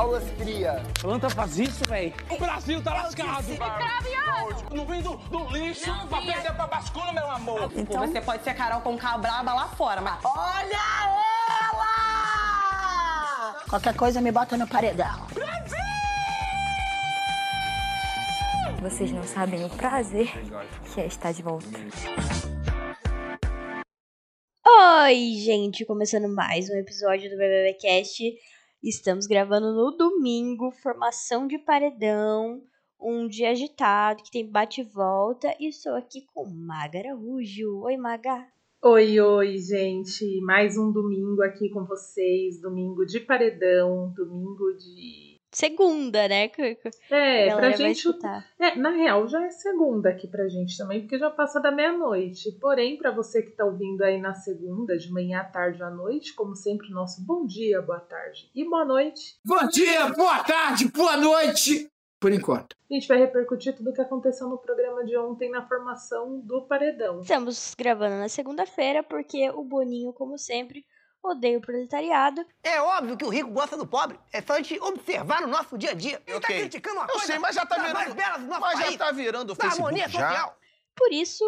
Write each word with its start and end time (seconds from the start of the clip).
Aulas 0.00 0.24
cria. 0.38 0.82
Planta 0.98 1.28
faz 1.28 1.58
isso, 1.58 1.84
velho. 1.84 2.14
O 2.30 2.38
Brasil 2.38 2.82
tá 2.82 2.94
lascado. 2.94 3.44
Não 4.74 4.86
vem 4.86 5.02
do, 5.02 5.14
do 5.14 5.50
lixo 5.50 5.92
pra 6.08 6.22
perder 6.22 6.54
pra 6.54 6.66
bascula, 6.66 7.12
meu 7.12 7.30
amor. 7.30 7.70
Então 7.76 8.08
você 8.08 8.18
pode 8.18 8.42
ser 8.42 8.54
Carol 8.54 8.80
com 8.80 8.96
braba 8.96 9.52
lá 9.52 9.68
fora, 9.68 10.00
mas 10.00 10.18
Olha 10.24 10.80
ela! 11.70 11.90
Qualquer 13.68 13.94
coisa 13.94 14.22
me 14.22 14.32
bota 14.32 14.56
no 14.56 14.66
paredão. 14.66 15.26
Vocês 18.80 19.12
não 19.12 19.24
sabem 19.24 19.66
o 19.66 19.68
prazer 19.68 20.32
que 20.94 21.02
é 21.02 21.06
estar 21.08 21.32
de 21.32 21.42
volta. 21.42 21.66
Oi, 24.66 25.34
gente, 25.44 25.84
começando 25.84 26.34
mais 26.34 26.70
um 26.70 26.76
episódio 26.76 27.28
do 27.28 27.36
BBBcast. 27.36 28.32
Estamos 28.82 29.26
gravando 29.26 29.74
no 29.74 29.90
domingo, 29.90 30.70
formação 30.70 31.46
de 31.46 31.58
paredão, 31.58 32.62
um 32.98 33.28
dia 33.28 33.50
agitado 33.50 34.22
que 34.22 34.30
tem 34.30 34.50
bate 34.50 34.82
volta. 34.82 35.54
E 35.60 35.68
estou 35.68 35.94
aqui 35.94 36.24
com 36.32 36.48
Maga 36.48 36.98
Araújo. 37.00 37.82
Oi, 37.82 37.98
Maga. 37.98 38.46
Oi, 38.82 39.20
oi, 39.20 39.58
gente. 39.58 40.40
Mais 40.40 40.78
um 40.78 40.90
domingo 40.90 41.42
aqui 41.42 41.68
com 41.68 41.84
vocês. 41.84 42.58
Domingo 42.58 43.04
de 43.04 43.20
paredão, 43.20 44.14
domingo 44.16 44.72
de. 44.72 45.29
Segunda, 45.60 46.26
né? 46.26 46.50
É, 47.10 47.50
a 47.50 47.56
pra 47.56 47.70
gente. 47.72 48.08
É, 48.58 48.76
na 48.76 48.88
real, 48.88 49.28
já 49.28 49.44
é 49.44 49.50
segunda 49.50 50.08
aqui 50.08 50.26
pra 50.26 50.48
gente 50.48 50.74
também, 50.78 51.02
porque 51.02 51.18
já 51.18 51.28
passa 51.28 51.60
da 51.60 51.70
meia-noite. 51.70 52.52
Porém, 52.52 52.96
pra 52.96 53.10
você 53.10 53.42
que 53.42 53.50
tá 53.50 53.66
ouvindo 53.66 54.00
aí 54.02 54.18
na 54.18 54.32
segunda, 54.32 54.96
de 54.96 55.12
manhã 55.12 55.40
à 55.40 55.44
tarde 55.44 55.82
à 55.82 55.90
noite, 55.90 56.32
como 56.32 56.56
sempre, 56.56 56.88
nosso 56.88 57.22
bom 57.26 57.44
dia, 57.44 57.82
boa 57.82 58.00
tarde 58.00 58.50
e 58.54 58.64
boa 58.64 58.86
noite. 58.86 59.38
Bom 59.44 59.68
dia, 59.68 60.08
boa 60.08 60.42
tarde, 60.42 60.88
boa 60.88 61.18
noite. 61.18 61.90
Por 62.18 62.32
enquanto. 62.32 62.74
A 62.90 62.94
gente 62.94 63.06
vai 63.06 63.18
repercutir 63.18 63.76
tudo 63.76 63.90
o 63.90 63.92
que 63.92 64.00
aconteceu 64.00 64.48
no 64.48 64.56
programa 64.56 65.04
de 65.04 65.14
ontem 65.16 65.50
na 65.50 65.66
formação 65.68 66.40
do 66.40 66.62
paredão. 66.62 67.20
Estamos 67.20 67.74
gravando 67.76 68.16
na 68.16 68.30
segunda-feira 68.30 69.02
porque 69.02 69.50
o 69.50 69.62
Boninho, 69.62 70.12
como 70.14 70.38
sempre, 70.38 70.86
odeia 71.22 71.58
o 71.58 71.60
proletariado. 71.60 72.44
É 72.62 72.80
óbvio 72.80 73.16
que 73.16 73.24
o 73.24 73.28
rico 73.28 73.50
gosta 73.50 73.76
do 73.76 73.86
pobre. 73.86 74.18
É 74.32 74.40
só 74.42 74.54
a 74.54 74.56
gente 74.62 74.78
observar 74.80 75.42
no 75.42 75.48
nosso 75.48 75.76
dia 75.76 75.90
a 75.90 75.94
dia. 75.94 76.22
Ele 76.26 76.40
tá 76.40 76.46
Ok. 76.48 76.58
criticando 76.60 76.96
uma 76.96 77.04
Eu 77.04 77.08
coisa 77.12 77.26
sei, 77.26 77.38
mas 77.38 77.54
já 77.54 77.66
tá 77.66 77.76
das 77.76 77.92
mais 77.92 78.08
virando. 78.12 78.16
belas 78.16 78.40
do 78.42 78.46
nosso 78.48 78.60
Mas 78.60 78.78
já 78.78 78.84
país, 78.86 78.96
tá 78.96 79.12
virando 79.12 79.52
o 79.52 79.56
Facebook 79.56 79.98
já. 79.98 80.08
social. 80.08 80.58
Por 80.96 81.12
isso, 81.12 81.44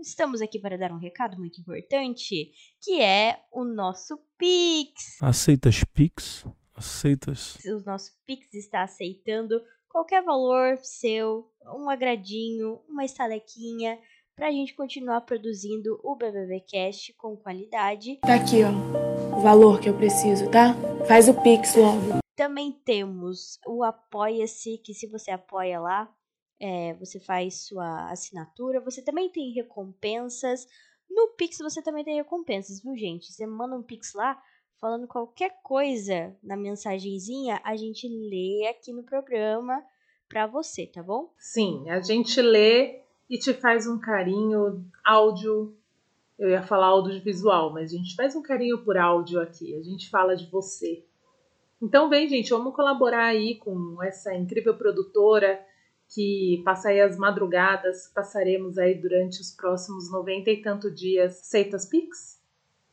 estamos 0.00 0.40
aqui 0.42 0.58
para 0.58 0.76
dar 0.78 0.92
um 0.92 0.98
recado 0.98 1.36
muito 1.38 1.60
importante, 1.60 2.52
que 2.82 3.00
é 3.00 3.40
o 3.52 3.64
nosso 3.64 4.18
Pix. 4.38 5.20
Aceitas 5.22 5.82
Pix? 5.84 6.44
Aceitas? 6.74 7.56
O 7.66 7.80
nosso 7.84 8.10
Pix 8.26 8.52
está 8.54 8.82
aceitando 8.82 9.60
qualquer 9.88 10.22
valor 10.24 10.76
seu, 10.82 11.48
um 11.66 11.88
agradinho, 11.88 12.80
uma 12.88 13.04
estalequinha, 13.04 13.98
para 14.36 14.48
a 14.48 14.50
gente 14.50 14.74
continuar 14.74 15.20
produzindo 15.20 15.98
o 16.02 16.16
BBB 16.16 16.60
Cast 16.60 17.12
com 17.14 17.36
qualidade. 17.36 18.18
Tá 18.20 18.34
aqui, 18.34 18.62
ó. 18.64 19.36
O 19.36 19.40
valor 19.40 19.80
que 19.80 19.88
eu 19.88 19.96
preciso, 19.96 20.50
tá? 20.50 20.74
Faz 21.06 21.28
o 21.28 21.42
Pix 21.42 21.76
logo. 21.76 22.18
Também 22.36 22.72
temos 22.72 23.60
o 23.66 23.84
Apoia-se, 23.84 24.78
que 24.78 24.92
se 24.92 25.06
você 25.06 25.30
apoia 25.30 25.80
lá, 25.80 26.12
é, 26.60 26.94
você 26.94 27.20
faz 27.20 27.66
sua 27.66 28.10
assinatura. 28.10 28.80
Você 28.80 29.02
também 29.02 29.30
tem 29.30 29.52
recompensas. 29.52 30.66
No 31.08 31.28
Pix 31.36 31.58
você 31.58 31.80
também 31.80 32.04
tem 32.04 32.16
recompensas, 32.16 32.82
viu, 32.82 32.96
gente? 32.96 33.32
Você 33.32 33.46
manda 33.46 33.76
um 33.76 33.82
Pix 33.82 34.14
lá 34.14 34.40
falando 34.80 35.06
qualquer 35.06 35.60
coisa 35.62 36.36
na 36.42 36.56
mensagenzinha, 36.56 37.60
a 37.64 37.74
gente 37.76 38.06
lê 38.06 38.66
aqui 38.68 38.92
no 38.92 39.02
programa 39.02 39.82
pra 40.28 40.46
você, 40.46 40.86
tá 40.86 41.02
bom? 41.02 41.32
Sim, 41.38 41.88
a 41.88 42.00
gente 42.00 42.42
lê 42.42 43.03
e 43.28 43.38
te 43.38 43.52
faz 43.54 43.86
um 43.86 43.98
carinho 43.98 44.84
áudio. 45.04 45.76
Eu 46.38 46.50
ia 46.50 46.62
falar 46.62 46.86
audiovisual, 46.86 47.72
mas 47.72 47.92
a 47.92 47.96
gente 47.96 48.16
faz 48.16 48.34
um 48.34 48.42
carinho 48.42 48.82
por 48.84 48.96
áudio 48.96 49.40
aqui. 49.40 49.76
A 49.76 49.82
gente 49.82 50.10
fala 50.10 50.36
de 50.36 50.50
você. 50.50 51.04
Então 51.80 52.08
vem, 52.08 52.28
gente, 52.28 52.50
vamos 52.50 52.74
colaborar 52.74 53.26
aí 53.26 53.56
com 53.56 54.02
essa 54.02 54.34
incrível 54.34 54.76
produtora 54.76 55.64
que 56.12 56.60
passa 56.64 56.88
aí 56.90 57.00
as 57.00 57.16
madrugadas, 57.16 58.10
passaremos 58.14 58.78
aí 58.78 58.94
durante 58.94 59.40
os 59.40 59.50
próximos 59.50 60.08
90 60.10 60.50
e 60.50 60.62
tanto 60.62 60.90
dias. 60.90 61.40
Aceita 61.40 61.76
as 61.76 61.86
Pix? 61.86 62.40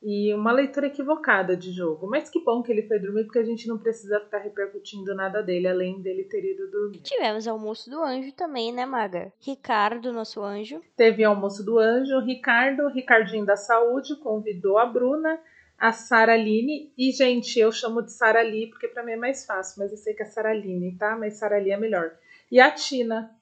E 0.01 0.33
uma 0.33 0.51
leitura 0.51 0.87
equivocada 0.87 1.55
de 1.55 1.71
jogo. 1.71 2.07
Mas 2.07 2.29
que 2.29 2.43
bom 2.43 2.63
que 2.63 2.71
ele 2.71 2.87
foi 2.87 2.97
dormir, 2.97 3.25
porque 3.25 3.39
a 3.39 3.43
gente 3.43 3.67
não 3.67 3.77
precisa 3.77 4.19
ficar 4.19 4.39
repercutindo 4.39 5.13
nada 5.13 5.43
dele, 5.43 5.67
além 5.67 6.01
dele 6.01 6.23
ter 6.23 6.43
ido 6.43 6.71
dormir. 6.71 7.01
Tivemos 7.01 7.47
almoço 7.47 7.89
do 7.89 8.01
anjo 8.01 8.31
também, 8.33 8.73
né, 8.73 8.85
Maga? 8.85 9.31
Ricardo, 9.39 10.11
nosso 10.11 10.41
anjo. 10.41 10.81
Teve 10.97 11.23
almoço 11.23 11.63
do 11.63 11.77
anjo, 11.77 12.19
Ricardo, 12.19 12.87
Ricardinho 12.87 13.45
da 13.45 13.55
Saúde, 13.55 14.15
convidou 14.15 14.79
a 14.79 14.85
Bruna, 14.85 15.39
a 15.77 15.91
Sara 15.91 16.33
Aline. 16.33 16.91
E, 16.97 17.11
gente, 17.11 17.59
eu 17.59 17.71
chamo 17.71 18.01
de 18.01 18.11
Sara 18.11 18.41
Lee, 18.41 18.69
porque 18.69 18.87
pra 18.87 19.03
mim 19.03 19.11
é 19.11 19.17
mais 19.17 19.45
fácil, 19.45 19.81
mas 19.83 19.91
eu 19.91 19.97
sei 19.97 20.15
que 20.15 20.23
é 20.23 20.25
Sara 20.25 20.49
Aline, 20.49 20.97
tá? 20.97 21.15
Mas 21.15 21.35
Sara 21.35 21.59
Lee 21.59 21.71
é 21.71 21.77
melhor. 21.77 22.11
E 22.51 22.59
a 22.59 22.71
Tina. 22.71 23.35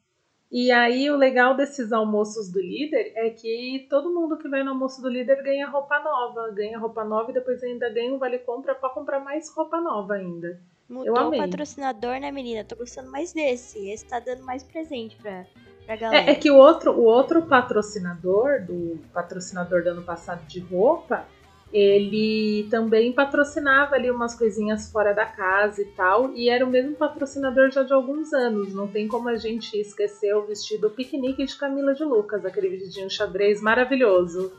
E 0.51 0.71
aí, 0.71 1.11
o 1.11 1.15
legal 1.15 1.55
desses 1.55 1.91
almoços 1.93 2.51
do 2.51 2.59
líder 2.59 3.13
é 3.15 3.29
que 3.29 3.85
todo 3.87 4.13
mundo 4.13 4.35
que 4.35 4.49
vai 4.49 4.63
no 4.63 4.71
almoço 4.71 4.99
do 4.99 5.07
líder 5.07 5.43
ganha 5.43 5.67
roupa 5.69 5.99
nova. 5.99 6.49
Ganha 6.51 6.79
roupa 6.79 7.03
nova 7.03 7.29
e 7.29 7.33
depois 7.35 7.63
ainda 7.63 7.87
ganha 7.89 8.11
um 8.11 8.17
vale-compra 8.17 8.73
pra 8.73 8.89
comprar 8.89 9.19
mais 9.19 9.47
roupa 9.53 9.79
nova 9.79 10.15
ainda. 10.15 10.59
Mudou 10.89 11.05
Eu 11.05 11.13
o 11.13 11.19
amei. 11.19 11.39
patrocinador, 11.39 12.19
né, 12.19 12.31
menina? 12.31 12.63
Tô 12.63 12.75
gostando 12.75 13.11
mais 13.11 13.31
desse. 13.31 13.91
Esse 13.91 14.05
tá 14.05 14.19
dando 14.19 14.43
mais 14.43 14.63
presente 14.63 15.15
pra, 15.17 15.45
pra 15.85 15.95
galera. 15.95 16.31
É, 16.31 16.31
é 16.31 16.35
que 16.35 16.49
o 16.49 16.57
outro, 16.57 16.93
o 16.93 17.03
outro 17.03 17.43
patrocinador, 17.43 18.65
do 18.65 18.97
patrocinador 19.13 19.83
do 19.83 19.89
ano 19.91 20.01
passado 20.01 20.43
de 20.47 20.59
roupa, 20.61 21.27
ele 21.71 22.67
também 22.69 23.13
patrocinava 23.13 23.95
ali 23.95 24.09
umas 24.09 24.35
coisinhas 24.35 24.91
fora 24.91 25.13
da 25.13 25.25
casa 25.25 25.81
e 25.81 25.85
tal, 25.85 26.33
e 26.33 26.49
era 26.49 26.65
o 26.65 26.69
mesmo 26.69 26.95
patrocinador 26.95 27.69
já 27.69 27.83
de 27.83 27.93
alguns 27.93 28.33
anos. 28.33 28.73
Não 28.73 28.87
tem 28.87 29.07
como 29.07 29.29
a 29.29 29.37
gente 29.37 29.79
esquecer 29.79 30.33
o 30.35 30.45
vestido 30.45 30.89
piquenique 30.89 31.45
de 31.45 31.55
Camila 31.55 31.93
de 31.93 32.03
Lucas, 32.03 32.43
aquele 32.43 32.69
vestidinho 32.69 33.09
xadrez 33.09 33.61
maravilhoso. 33.61 34.51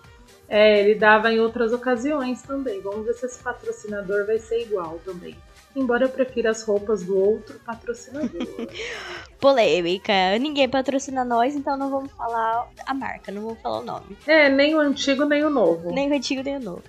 É, 0.49 0.81
ele 0.81 0.95
dava 0.95 1.33
em 1.33 1.41
outras 1.41 1.73
ocasiões 1.73 2.43
também. 2.43 2.81
Vamos 2.81 3.07
ver 3.07 3.15
se 3.15 3.27
esse 3.27 3.43
patrocinador 3.43 4.27
vai 4.27 4.39
ser 4.39 4.63
igual 4.63 5.01
também. 5.05 5.37
Embora 5.75 6.05
eu 6.05 6.09
prefira 6.09 6.51
as 6.51 6.65
roupas 6.65 7.05
do 7.05 7.17
outro 7.17 7.59
patrocinador. 7.61 8.31
Polêmica. 9.39 10.13
Ninguém 10.41 10.69
patrocina 10.69 11.25
nós, 11.25 11.55
então 11.55 11.77
não 11.77 11.89
vamos 11.89 12.11
falar 12.13 12.69
a 12.85 12.95
marca, 12.95 13.31
não 13.31 13.43
vamos 13.43 13.61
falar 13.61 13.79
o 13.79 13.85
nome. 13.85 14.17
é, 14.27 14.49
nem 14.49 14.75
o 14.75 14.81
antigo 14.81 15.25
nem 15.25 15.45
o 15.45 15.51
novo. 15.51 15.93
Nem 15.93 16.11
o 16.11 16.15
antigo, 16.15 16.43
nem 16.43 16.57
o 16.57 16.61
novo. 16.61 16.83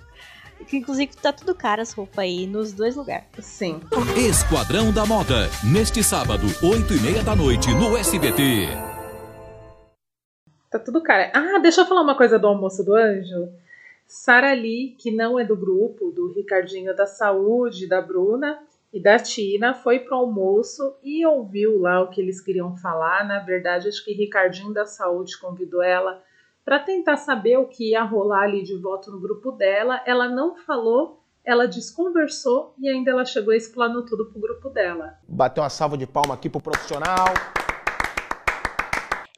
Que, 0.68 0.76
inclusive 0.76 1.16
tá 1.16 1.32
tudo 1.32 1.54
caro 1.54 1.82
as 1.82 1.92
roupas 1.92 2.18
aí, 2.18 2.46
nos 2.46 2.72
dois 2.72 2.96
lugares. 2.96 3.26
Sim. 3.40 3.80
Esquadrão 4.16 4.92
da 4.92 5.04
Moda, 5.04 5.48
neste 5.64 6.02
sábado, 6.02 6.46
8 6.62 6.92
e 6.94 7.00
meia 7.00 7.22
da 7.22 7.36
noite, 7.36 7.72
no 7.74 7.96
SBT. 7.96 8.68
Tá 10.70 10.78
tudo 10.78 11.02
cara. 11.02 11.30
Ah, 11.34 11.58
deixa 11.58 11.82
eu 11.82 11.86
falar 11.86 12.02
uma 12.02 12.16
coisa 12.16 12.38
do 12.38 12.46
almoço 12.46 12.82
do 12.82 12.94
anjo. 12.94 13.48
Sara 14.06 14.52
Lee, 14.52 14.94
que 14.98 15.10
não 15.10 15.38
é 15.38 15.44
do 15.44 15.56
grupo, 15.56 16.10
do 16.10 16.32
Ricardinho 16.32 16.94
da 16.94 17.06
Saúde, 17.06 17.86
da 17.86 18.00
Bruna, 18.00 18.58
e 18.92 19.00
da 19.00 19.18
Tina, 19.18 19.72
foi 19.72 20.00
pro 20.00 20.16
almoço 20.16 20.94
e 21.02 21.24
ouviu 21.24 21.80
lá 21.80 22.02
o 22.02 22.08
que 22.08 22.20
eles 22.20 22.40
queriam 22.40 22.76
falar. 22.76 23.26
Na 23.26 23.38
verdade, 23.38 23.88
acho 23.88 24.04
que 24.04 24.12
Ricardinho 24.12 24.72
da 24.74 24.84
Saúde 24.84 25.38
convidou 25.38 25.82
ela 25.82 26.22
para 26.64 26.78
tentar 26.78 27.16
saber 27.16 27.56
o 27.58 27.66
que 27.66 27.90
ia 27.90 28.02
rolar 28.02 28.44
ali 28.44 28.62
de 28.62 28.76
voto 28.76 29.10
no 29.10 29.20
grupo 29.20 29.52
dela. 29.52 30.02
Ela 30.06 30.28
não 30.28 30.56
falou, 30.56 31.24
ela 31.44 31.66
desconversou 31.66 32.74
e 32.78 32.88
ainda 32.88 33.10
ela 33.10 33.24
chegou 33.24 33.52
e 33.52 33.56
explanou 33.56 34.04
tudo 34.04 34.30
pro 34.30 34.40
grupo 34.40 34.70
dela. 34.70 35.18
Bateu 35.28 35.62
uma 35.62 35.70
salva 35.70 35.98
de 35.98 36.06
palma 36.06 36.34
aqui 36.34 36.48
pro 36.48 36.60
profissional. 36.60 37.26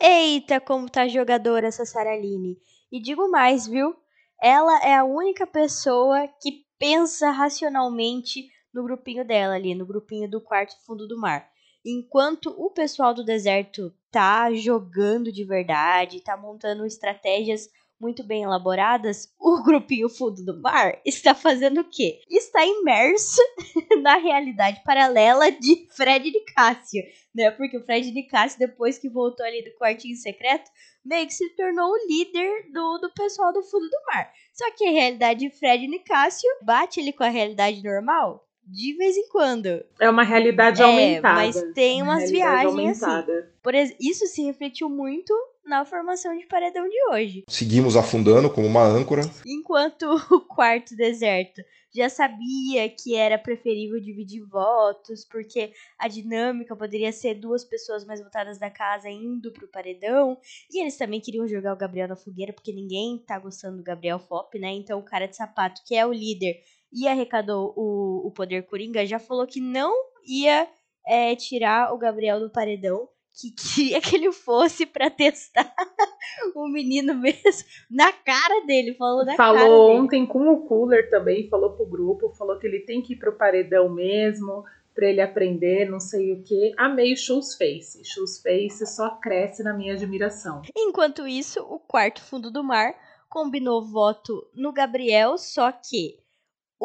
Eita, 0.00 0.60
como 0.60 0.90
tá 0.90 1.08
jogadora 1.08 1.68
essa 1.68 1.86
Saraline. 1.86 2.58
E 2.92 3.00
digo 3.00 3.30
mais, 3.30 3.66
viu? 3.66 3.96
Ela 4.40 4.84
é 4.84 4.94
a 4.94 5.04
única 5.04 5.46
pessoa 5.46 6.28
que 6.42 6.64
pensa 6.78 7.30
racionalmente 7.30 8.50
no 8.72 8.82
grupinho 8.82 9.24
dela 9.24 9.54
ali, 9.54 9.74
no 9.74 9.86
grupinho 9.86 10.28
do 10.28 10.40
quarto 10.40 10.74
fundo 10.84 11.08
do 11.08 11.18
mar. 11.18 11.48
Enquanto 11.84 12.48
o 12.56 12.70
pessoal 12.70 13.12
do 13.12 13.22
deserto 13.22 13.92
tá 14.10 14.50
jogando 14.54 15.30
de 15.30 15.44
verdade, 15.44 16.22
tá 16.22 16.34
montando 16.34 16.86
estratégias 16.86 17.68
muito 18.00 18.24
bem 18.24 18.42
elaboradas, 18.42 19.32
o 19.38 19.60
grupinho 19.64 20.08
fundo 20.08 20.42
do 20.44 20.60
mar 20.62 20.98
está 21.04 21.34
fazendo 21.34 21.82
o 21.82 21.90
quê? 21.90 22.20
Está 22.30 22.64
imerso 22.64 23.40
na 24.02 24.16
realidade 24.16 24.82
paralela 24.82 25.50
de 25.52 25.86
Fred 25.94 26.28
e 26.28 26.44
Cássio, 26.54 27.02
né? 27.34 27.50
Porque 27.50 27.76
o 27.76 27.84
Fred 27.84 28.08
e 28.08 28.26
Cássio, 28.28 28.58
depois 28.58 28.98
que 28.98 29.10
voltou 29.10 29.44
ali 29.44 29.62
do 29.62 29.76
quartinho 29.78 30.16
secreto, 30.16 30.70
meio 31.04 31.26
que 31.26 31.34
se 31.34 31.50
tornou 31.50 31.90
o 31.90 32.06
líder 32.08 32.70
do, 32.72 32.98
do 32.98 33.12
pessoal 33.12 33.52
do 33.52 33.62
fundo 33.62 33.88
do 33.88 34.04
mar. 34.06 34.32
Só 34.54 34.70
que 34.72 34.86
a 34.86 34.90
realidade 34.90 35.40
de 35.40 35.50
Fred 35.50 35.84
e 35.84 35.98
Cássio 35.98 36.48
bate 36.62 37.00
ele 37.00 37.12
com 37.12 37.24
a 37.24 37.28
realidade 37.28 37.82
normal 37.82 38.44
de 38.66 38.94
vez 38.96 39.16
em 39.16 39.28
quando. 39.28 39.84
É 40.00 40.08
uma 40.08 40.22
realidade 40.22 40.80
É, 40.82 40.84
aumentada. 40.84 41.34
mas 41.34 41.62
tem 41.74 42.02
Uma 42.02 42.14
umas 42.16 42.30
viagens 42.30 42.66
assim. 42.66 42.66
aumentada. 42.80 43.52
Por 43.62 43.74
ex- 43.74 43.94
isso 44.00 44.26
se 44.26 44.42
refletiu 44.42 44.88
muito 44.88 45.32
na 45.64 45.84
formação 45.84 46.36
de 46.36 46.46
paredão 46.46 46.86
de 46.88 46.96
hoje. 47.10 47.44
Seguimos 47.48 47.96
afundando 47.96 48.50
como 48.50 48.66
uma 48.66 48.82
âncora. 48.82 49.22
Enquanto 49.46 50.04
o 50.30 50.40
quarto 50.40 50.94
deserto 50.96 51.62
já 51.96 52.08
sabia 52.08 52.88
que 52.88 53.14
era 53.14 53.38
preferível 53.38 54.00
dividir 54.00 54.42
votos, 54.44 55.24
porque 55.24 55.72
a 55.96 56.08
dinâmica 56.08 56.74
poderia 56.74 57.12
ser 57.12 57.34
duas 57.34 57.64
pessoas 57.64 58.04
mais 58.04 58.20
votadas 58.20 58.58
da 58.58 58.68
casa 58.68 59.08
indo 59.08 59.52
pro 59.52 59.68
paredão. 59.68 60.36
E 60.70 60.82
eles 60.82 60.96
também 60.96 61.20
queriam 61.20 61.46
jogar 61.46 61.72
o 61.72 61.76
Gabriel 61.78 62.08
na 62.08 62.16
fogueira, 62.16 62.52
porque 62.52 62.72
ninguém 62.72 63.16
tá 63.24 63.38
gostando 63.38 63.76
do 63.78 63.82
Gabriel 63.84 64.18
Fop, 64.18 64.52
né? 64.58 64.72
Então 64.72 64.98
o 64.98 65.04
cara 65.04 65.26
de 65.28 65.36
sapato, 65.36 65.82
que 65.86 65.94
é 65.94 66.04
o 66.04 66.12
líder 66.12 66.60
e 66.94 67.08
arrecadou 67.08 67.74
o, 67.76 68.28
o 68.28 68.30
poder 68.30 68.62
Coringa, 68.62 69.04
já 69.04 69.18
falou 69.18 69.46
que 69.46 69.60
não 69.60 69.92
ia 70.24 70.68
é, 71.04 71.34
tirar 71.34 71.92
o 71.92 71.98
Gabriel 71.98 72.38
do 72.38 72.48
paredão. 72.48 73.08
Que 73.36 73.50
queria 73.74 74.00
que 74.00 74.14
ele 74.14 74.30
fosse 74.30 74.86
pra 74.86 75.10
testar 75.10 75.74
o 76.54 76.68
menino 76.68 77.16
mesmo 77.16 77.68
na 77.90 78.12
cara 78.12 78.64
dele, 78.64 78.94
falou 78.94 79.24
na 79.24 79.36
cara 79.36 79.58
falou 79.58 79.90
ontem 79.90 80.24
com 80.24 80.52
o 80.52 80.68
Cooler 80.68 81.10
também, 81.10 81.48
falou 81.48 81.72
pro 81.72 81.84
grupo, 81.84 82.32
falou 82.38 82.60
que 82.60 82.66
ele 82.68 82.80
tem 82.80 83.02
que 83.02 83.14
ir 83.14 83.16
pro 83.16 83.36
paredão 83.36 83.88
mesmo, 83.88 84.62
pra 84.94 85.08
ele 85.08 85.20
aprender, 85.20 85.90
não 85.90 85.98
sei 85.98 86.32
o 86.32 86.44
que. 86.44 86.72
Amei 86.78 87.16
Shoes 87.16 87.56
Face. 87.56 88.04
Shoes 88.04 88.40
Face 88.40 88.86
só 88.86 89.10
cresce 89.16 89.64
na 89.64 89.74
minha 89.74 89.94
admiração. 89.94 90.62
Enquanto 90.76 91.26
isso, 91.26 91.60
o 91.60 91.80
quarto 91.80 92.22
fundo 92.22 92.52
do 92.52 92.62
mar 92.62 92.94
combinou 93.28 93.84
voto 93.84 94.48
no 94.54 94.72
Gabriel, 94.72 95.36
só 95.36 95.72
que 95.72 96.22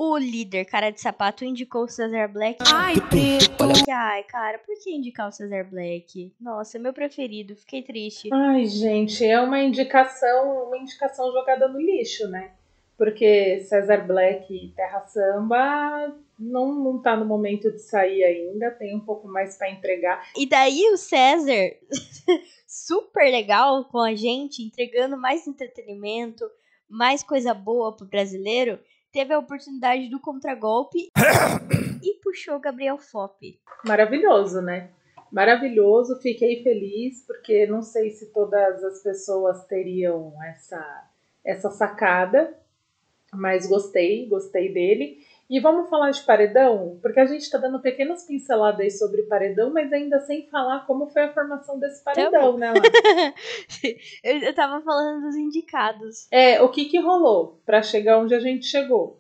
o 0.02 0.18
líder 0.18 0.64
cara 0.64 0.92
de 0.92 1.02
sapato 1.02 1.44
indicou 1.44 1.84
o 1.84 1.88
Cesar 1.90 2.32
Black. 2.32 2.58
Ai, 2.74 2.96
Ai, 3.92 4.24
cara, 4.24 4.58
por 4.60 4.74
que 4.82 4.96
indicar 4.96 5.28
o 5.28 5.32
Cesar 5.32 5.70
Black? 5.70 6.34
Nossa, 6.40 6.78
é 6.78 6.80
meu 6.80 6.94
preferido, 6.94 7.54
fiquei 7.54 7.82
triste. 7.82 8.30
Ai, 8.32 8.66
gente, 8.66 9.26
é 9.26 9.38
uma 9.42 9.60
indicação, 9.60 10.68
uma 10.68 10.78
indicação 10.78 11.30
jogada 11.34 11.68
no 11.68 11.82
lixo, 11.82 12.30
né? 12.30 12.52
Porque 12.98 13.60
Cesar 13.60 14.08
Black 14.08 14.54
e 14.54 14.70
Terra 14.70 15.02
Samba 15.02 16.16
não, 16.40 16.74
não 16.76 17.02
tá 17.02 17.18
no 17.18 17.26
momento 17.26 17.70
de 17.70 17.80
sair 17.80 18.24
ainda, 18.24 18.72
tem 18.72 18.96
um 18.96 19.02
pouco 19.02 19.28
mais 19.28 19.58
pra 19.58 19.70
entregar. 19.70 20.26
E 20.38 20.48
daí 20.48 20.82
o 20.94 20.98
César, 20.98 21.76
super 22.66 23.30
legal 23.30 23.84
com 23.84 24.00
a 24.00 24.16
gente, 24.16 24.64
entregando 24.64 25.18
mais 25.18 25.46
entretenimento, 25.46 26.50
mais 26.88 27.22
coisa 27.22 27.54
boa 27.54 27.94
pro 27.94 28.06
brasileiro, 28.08 28.80
teve 29.12 29.34
a 29.34 29.40
oportunidade 29.40 30.10
do 30.10 30.20
contragolpe 30.20 31.10
e 32.04 32.14
puxou 32.22 32.56
o 32.56 32.60
Gabriel 32.60 32.98
Fop. 32.98 33.60
Maravilhoso, 33.86 34.62
né? 34.62 34.90
Maravilhoso, 35.32 36.20
fiquei 36.22 36.64
feliz, 36.64 37.24
porque 37.26 37.68
não 37.68 37.82
sei 37.82 38.10
se 38.12 38.28
todas 38.34 38.84
as 38.84 39.04
pessoas 39.04 39.66
teriam 39.66 40.34
essa, 40.44 41.08
essa 41.46 41.70
sacada, 41.70 42.58
mas 43.32 43.68
gostei, 43.68 44.28
gostei 44.28 44.74
dele. 44.74 45.24
E 45.50 45.60
vamos 45.60 45.90
falar 45.90 46.12
de 46.12 46.22
paredão, 46.22 47.00
porque 47.02 47.20
a 47.20 47.26
gente 47.26 47.42
está 47.42 47.58
dando 47.58 47.80
pequenas 47.80 48.24
pinceladas 48.24 48.82
aí 48.82 48.92
sobre 48.92 49.24
paredão, 49.24 49.72
mas 49.74 49.92
ainda 49.92 50.20
sem 50.20 50.48
falar 50.48 50.86
como 50.86 51.08
foi 51.08 51.24
a 51.24 51.34
formação 51.34 51.80
desse 51.80 52.04
paredão, 52.04 52.56
né, 52.56 52.72
eu, 54.24 54.38
eu 54.38 54.54
tava 54.54 54.80
falando 54.82 55.24
dos 55.24 55.36
indicados. 55.36 56.28
É, 56.30 56.62
o 56.62 56.70
que 56.70 56.86
que 56.86 57.00
rolou 57.00 57.60
para 57.66 57.82
chegar 57.82 58.20
onde 58.20 58.36
a 58.36 58.40
gente 58.40 58.68
chegou? 58.68 59.20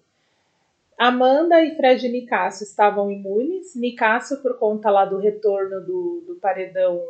Amanda 1.00 1.64
e 1.64 1.76
Fred 1.78 2.10
Nicásio 2.10 2.66
estavam 2.66 3.10
imunes. 3.10 3.74
Nicásio 3.74 4.42
por 4.42 4.60
conta 4.60 4.92
lá 4.92 5.06
do 5.06 5.18
retorno 5.18 5.80
do, 5.80 6.26
do 6.28 6.36
paredão 6.36 7.02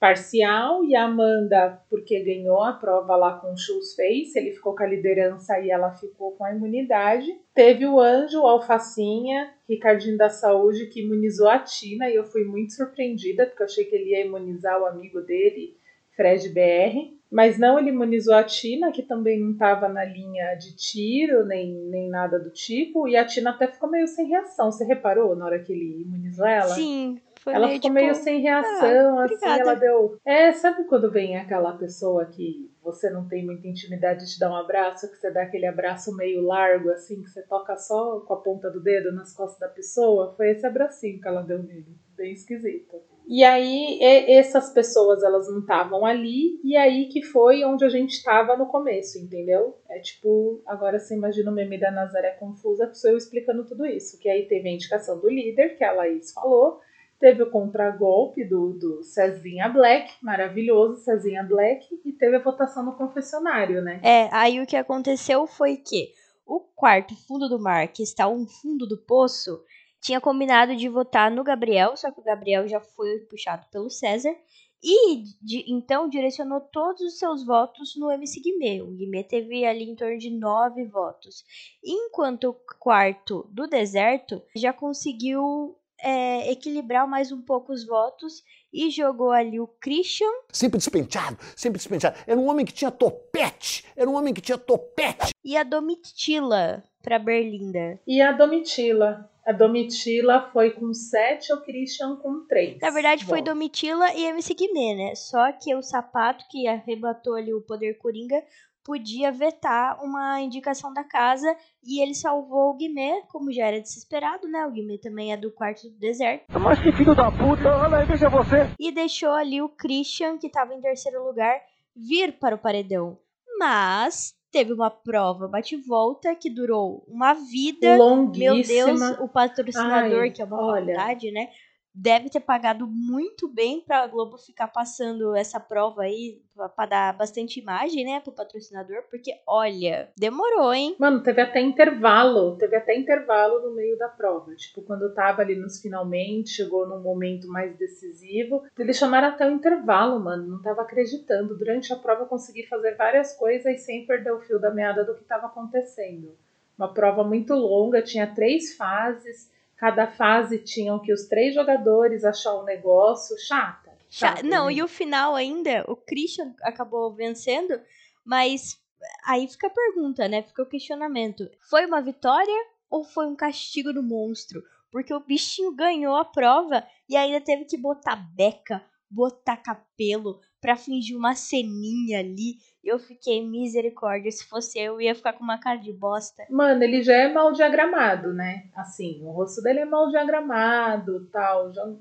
parcial 0.00 0.82
e 0.82 0.96
a 0.96 1.04
Amanda 1.04 1.78
porque 1.90 2.18
ganhou 2.20 2.62
a 2.62 2.72
prova 2.72 3.14
lá 3.16 3.38
com 3.38 3.52
o 3.52 3.56
Shoes 3.56 3.94
Face, 3.94 4.32
ele 4.34 4.52
ficou 4.52 4.74
com 4.74 4.82
a 4.82 4.86
liderança 4.86 5.60
e 5.60 5.70
ela 5.70 5.92
ficou 5.92 6.32
com 6.32 6.44
a 6.44 6.54
imunidade. 6.54 7.28
Teve 7.54 7.86
o 7.86 8.00
Anjo, 8.00 8.40
o 8.40 8.46
Alfacinha, 8.46 9.52
Ricardinho 9.68 10.16
da 10.16 10.30
Saúde 10.30 10.86
que 10.86 11.02
imunizou 11.02 11.48
a 11.48 11.58
Tina 11.58 12.08
e 12.08 12.16
eu 12.16 12.24
fui 12.24 12.44
muito 12.44 12.72
surpreendida 12.72 13.44
porque 13.44 13.62
eu 13.62 13.66
achei 13.66 13.84
que 13.84 13.94
ele 13.94 14.10
ia 14.10 14.24
imunizar 14.24 14.80
o 14.80 14.86
amigo 14.86 15.20
dele, 15.20 15.76
Fred 16.16 16.48
BR. 16.48 17.20
Mas 17.30 17.58
não, 17.58 17.78
ele 17.78 17.90
imunizou 17.90 18.34
a 18.34 18.42
Tina, 18.42 18.90
que 18.90 19.02
também 19.02 19.38
não 19.38 19.52
estava 19.52 19.88
na 19.88 20.04
linha 20.04 20.54
de 20.56 20.74
tiro, 20.74 21.46
nem, 21.46 21.72
nem 21.72 22.08
nada 22.08 22.40
do 22.40 22.50
tipo. 22.50 23.06
E 23.06 23.16
a 23.16 23.24
Tina 23.24 23.50
até 23.50 23.68
ficou 23.68 23.88
meio 23.88 24.08
sem 24.08 24.26
reação. 24.26 24.72
Você 24.72 24.84
reparou 24.84 25.36
na 25.36 25.44
hora 25.44 25.60
que 25.60 25.72
ele 25.72 26.02
imunizou 26.02 26.44
ela? 26.44 26.74
Sim, 26.74 27.20
foi 27.42 27.54
ela 27.54 27.66
meio, 27.66 27.80
ficou 27.80 27.90
tipo, 27.90 28.00
meio 28.02 28.14
sem 28.14 28.40
reação, 28.40 29.18
ah, 29.18 29.24
assim, 29.24 29.34
obrigada. 29.34 29.60
ela 29.62 29.74
deu. 29.74 30.18
É, 30.24 30.52
sabe 30.52 30.84
quando 30.84 31.10
vem 31.10 31.36
aquela 31.36 31.72
pessoa 31.76 32.26
que 32.26 32.70
você 32.82 33.08
não 33.10 33.26
tem 33.28 33.44
muita 33.44 33.66
intimidade 33.66 34.24
de 34.26 34.32
te 34.34 34.38
dar 34.38 34.50
um 34.50 34.56
abraço, 34.56 35.10
que 35.10 35.16
você 35.16 35.30
dá 35.30 35.42
aquele 35.42 35.66
abraço 35.66 36.14
meio 36.16 36.42
largo, 36.42 36.90
assim, 36.90 37.22
que 37.22 37.30
você 37.30 37.42
toca 37.42 37.76
só 37.76 38.20
com 38.20 38.34
a 38.34 38.40
ponta 38.40 38.70
do 38.70 38.80
dedo 38.82 39.12
nas 39.12 39.34
costas 39.34 39.58
da 39.58 39.68
pessoa? 39.68 40.34
Foi 40.36 40.50
esse 40.50 40.66
abracinho 40.66 41.20
que 41.20 41.28
ela 41.28 41.42
deu 41.42 41.62
nele. 41.62 41.96
Bem 42.16 42.32
esquisito. 42.32 43.00
E 43.26 43.44
aí, 43.44 43.98
e- 44.00 44.32
essas 44.34 44.72
pessoas, 44.72 45.22
elas 45.22 45.48
não 45.48 45.60
estavam 45.60 46.04
ali, 46.04 46.60
e 46.64 46.76
aí 46.76 47.06
que 47.08 47.22
foi 47.22 47.64
onde 47.64 47.84
a 47.84 47.88
gente 47.88 48.10
estava 48.10 48.56
no 48.56 48.66
começo, 48.66 49.18
entendeu? 49.18 49.78
É 49.88 50.00
tipo, 50.00 50.60
agora 50.66 50.98
você 50.98 51.14
imagina 51.14 51.50
o 51.50 51.54
meme 51.54 51.78
da 51.78 51.90
Nazaré 51.90 52.32
confusa, 52.32 52.92
sou 52.92 53.10
eu 53.10 53.16
explicando 53.16 53.64
tudo 53.64 53.86
isso. 53.86 54.18
Que 54.18 54.28
aí 54.28 54.46
teve 54.48 54.68
a 54.68 54.72
indicação 54.72 55.18
do 55.20 55.28
líder, 55.30 55.76
que 55.78 55.84
a 55.84 55.92
Laís 55.92 56.32
falou, 56.32 56.80
teve 57.20 57.42
o 57.42 57.50
contragolpe 57.50 58.42
do, 58.44 58.72
do 58.72 59.02
Cezinha 59.04 59.68
Black, 59.68 60.10
maravilhoso, 60.22 61.04
Cezinha 61.04 61.42
Black, 61.44 61.86
e 62.04 62.12
teve 62.12 62.36
a 62.36 62.42
votação 62.42 62.82
no 62.84 62.96
confessionário, 62.96 63.82
né? 63.82 64.00
É, 64.02 64.28
aí 64.32 64.60
o 64.60 64.66
que 64.66 64.76
aconteceu 64.76 65.46
foi 65.46 65.76
que 65.76 66.12
o 66.46 66.58
quarto 66.60 67.14
fundo 67.28 67.48
do 67.48 67.60
mar, 67.60 67.86
que 67.88 68.02
está 68.02 68.26
um 68.26 68.46
fundo 68.46 68.86
do 68.88 68.96
poço, 68.96 69.62
tinha 70.00 70.20
combinado 70.20 70.74
de 70.74 70.88
votar 70.88 71.30
no 71.30 71.44
Gabriel, 71.44 71.94
só 71.96 72.10
que 72.10 72.18
o 72.20 72.24
Gabriel 72.24 72.66
já 72.66 72.80
foi 72.80 73.18
puxado 73.30 73.66
pelo 73.70 73.90
César. 73.90 74.34
E 74.82 75.24
de- 75.42 75.66
então 75.70 76.08
direcionou 76.08 76.58
todos 76.58 77.02
os 77.02 77.18
seus 77.18 77.44
votos 77.44 77.94
no 77.98 78.10
MC 78.10 78.40
Guimê. 78.40 78.80
O 78.80 78.86
Guimê 78.92 79.22
teve 79.22 79.62
ali 79.66 79.84
em 79.84 79.94
torno 79.94 80.16
de 80.16 80.30
nove 80.30 80.86
votos. 80.86 81.44
Enquanto 81.84 82.44
o 82.44 82.56
quarto 82.78 83.46
do 83.52 83.66
deserto 83.66 84.40
já 84.56 84.72
conseguiu 84.72 85.76
é, 86.02 86.50
equilibrar 86.50 87.06
mais 87.08 87.32
um 87.32 87.40
pouco 87.40 87.72
os 87.72 87.86
votos 87.86 88.42
e 88.72 88.90
jogou 88.90 89.32
ali 89.32 89.58
o 89.58 89.66
Christian 89.66 90.30
Sempre 90.52 90.78
despenteado, 90.78 91.36
sempre 91.56 91.78
despenteado. 91.78 92.16
Era 92.26 92.38
um 92.38 92.48
homem 92.48 92.64
que 92.64 92.72
tinha 92.72 92.90
topete. 92.90 93.84
Era 93.96 94.08
um 94.08 94.14
homem 94.14 94.32
que 94.32 94.40
tinha 94.40 94.58
topete. 94.58 95.32
e 95.44 95.56
a 95.56 95.62
Domitila 95.62 96.84
pra 97.02 97.18
Berlinda. 97.18 97.98
E 98.06 98.20
a 98.20 98.32
Domitila. 98.32 99.28
A 99.46 99.52
Domitila 99.52 100.50
foi 100.52 100.70
com 100.70 100.92
7, 100.92 101.52
o 101.54 101.62
Christian 101.62 102.16
com 102.16 102.46
3. 102.46 102.78
Na 102.80 102.90
verdade, 102.90 103.24
foi 103.24 103.42
Domitila 103.42 104.12
e 104.14 104.24
MC 104.26 104.54
Guimê, 104.54 104.94
né? 104.94 105.14
Só 105.14 105.50
que 105.52 105.74
o 105.74 105.82
sapato 105.82 106.44
que 106.50 106.68
arrebatou 106.68 107.34
ali 107.34 107.52
o 107.52 107.62
poder 107.62 107.94
coringa 107.94 108.40
podia 108.84 109.30
vetar 109.30 110.02
uma 110.02 110.40
indicação 110.40 110.92
da 110.92 111.04
casa 111.04 111.54
e 111.84 112.02
ele 112.02 112.14
salvou 112.14 112.70
o 112.70 112.74
Guimê, 112.74 113.22
como 113.28 113.52
já 113.52 113.66
era 113.66 113.80
desesperado, 113.80 114.48
né? 114.48 114.66
O 114.66 114.70
Guimê 114.70 114.98
também 114.98 115.32
é 115.32 115.36
do 115.36 115.50
quarto 115.50 115.88
do 115.88 115.98
deserto. 115.98 116.44
Mas 116.58 116.80
que 116.80 116.92
filho 116.92 117.14
da 117.14 117.30
puta, 117.30 117.76
olha 117.76 117.98
aí, 117.98 118.06
veja 118.06 118.28
você. 118.28 118.68
E 118.78 118.90
deixou 118.90 119.32
ali 119.32 119.60
o 119.60 119.68
Christian, 119.68 120.38
que 120.38 120.46
estava 120.46 120.74
em 120.74 120.80
terceiro 120.80 121.24
lugar, 121.24 121.60
vir 121.94 122.32
para 122.38 122.54
o 122.54 122.58
paredão. 122.58 123.18
Mas 123.58 124.34
teve 124.50 124.72
uma 124.72 124.90
prova 124.90 125.46
bate-volta 125.46 126.34
que 126.34 126.50
durou 126.50 127.04
uma 127.06 127.34
vida. 127.34 127.96
Longuíssima. 127.96 128.86
Meu 128.86 128.96
Deus, 128.96 129.20
o 129.20 129.28
patrocinador, 129.28 130.22
Ai, 130.22 130.30
que 130.30 130.42
é 130.42 130.44
uma 130.44 130.60
olha. 130.60 130.94
faculdade, 130.94 131.30
né? 131.30 131.48
Deve 131.94 132.30
ter 132.30 132.40
pagado 132.40 132.86
muito 132.86 133.48
bem 133.48 133.80
pra 133.80 134.06
Globo 134.06 134.38
ficar 134.38 134.68
passando 134.68 135.34
essa 135.34 135.58
prova 135.58 136.02
aí 136.02 136.40
pra 136.76 136.86
dar 136.86 137.16
bastante 137.16 137.58
imagem, 137.58 138.04
né, 138.04 138.20
pro 138.20 138.32
patrocinador, 138.32 139.02
porque 139.10 139.32
olha, 139.46 140.08
demorou, 140.16 140.72
hein? 140.72 140.94
Mano, 140.98 141.22
teve 141.22 141.40
até 141.40 141.60
intervalo, 141.60 142.56
teve 142.56 142.76
até 142.76 142.96
intervalo 142.96 143.60
no 143.60 143.74
meio 143.74 143.98
da 143.98 144.08
prova. 144.08 144.54
Tipo, 144.54 144.82
quando 144.82 145.12
tava 145.14 145.42
ali 145.42 145.56
nos 145.56 145.80
finalmente, 145.80 146.50
chegou 146.50 146.86
num 146.86 147.00
momento 147.00 147.48
mais 147.48 147.76
decisivo. 147.76 148.62
Eles 148.78 148.96
chamaram 148.96 149.28
até 149.28 149.48
o 149.48 149.52
intervalo, 149.52 150.20
mano. 150.20 150.46
Não 150.46 150.62
tava 150.62 150.82
acreditando. 150.82 151.56
Durante 151.56 151.92
a 151.92 151.96
prova 151.96 152.22
eu 152.22 152.26
consegui 152.26 152.66
fazer 152.66 152.94
várias 152.96 153.36
coisas 153.36 153.80
sem 153.80 154.06
perder 154.06 154.32
o 154.32 154.40
fio 154.40 154.60
da 154.60 154.70
meada 154.70 155.04
do 155.04 155.14
que 155.14 155.24
tava 155.24 155.46
acontecendo. 155.46 156.36
Uma 156.78 156.92
prova 156.94 157.24
muito 157.24 157.54
longa, 157.54 158.00
tinha 158.00 158.32
três 158.32 158.74
fases. 158.76 159.50
Cada 159.80 160.06
fase 160.06 160.58
tinham 160.58 160.98
que 160.98 161.10
os 161.10 161.26
três 161.26 161.54
jogadores 161.54 162.22
achar 162.22 162.54
um 162.54 162.64
negócio. 162.64 163.34
Chata. 163.38 163.90
Cha- 164.10 164.36
chata 164.36 164.42
Não, 164.42 164.66
né? 164.66 164.74
e 164.74 164.82
o 164.82 164.86
final 164.88 165.34
ainda, 165.34 165.86
o 165.88 165.96
Christian 165.96 166.54
acabou 166.62 167.14
vencendo, 167.14 167.80
mas 168.22 168.78
aí 169.24 169.48
fica 169.48 169.68
a 169.68 169.70
pergunta, 169.70 170.28
né? 170.28 170.42
Fica 170.42 170.62
o 170.62 170.68
questionamento. 170.68 171.48
Foi 171.70 171.86
uma 171.86 172.02
vitória 172.02 172.66
ou 172.90 173.04
foi 173.04 173.26
um 173.26 173.34
castigo 173.34 173.90
do 173.90 174.02
monstro? 174.02 174.62
Porque 174.92 175.14
o 175.14 175.20
bichinho 175.20 175.74
ganhou 175.74 176.14
a 176.14 176.26
prova 176.26 176.86
e 177.08 177.16
ainda 177.16 177.40
teve 177.40 177.64
que 177.64 177.78
botar 177.78 178.16
beca, 178.16 178.84
botar 179.10 179.56
capelo 179.56 180.40
pra 180.60 180.76
fingir 180.76 181.16
uma 181.16 181.34
ceninha 181.34 182.20
ali. 182.20 182.54
Eu 182.84 182.98
fiquei 182.98 183.46
misericórdia. 183.46 184.30
Se 184.30 184.44
fosse 184.46 184.78
eu, 184.78 185.00
ia 185.00 185.14
ficar 185.14 185.32
com 185.32 185.42
uma 185.42 185.58
cara 185.58 185.78
de 185.78 185.92
bosta. 185.92 186.44
Mano, 186.48 186.82
ele 186.84 187.02
já 187.02 187.14
é 187.14 187.32
mal 187.32 187.52
diagramado, 187.52 188.32
né? 188.32 188.68
Assim, 188.74 189.20
o 189.24 189.30
rosto 189.30 189.62
dele 189.62 189.80
é 189.80 189.84
mal 189.84 190.08
diagramado, 190.10 191.26
tal. 191.32 191.72
Já... 191.72 191.92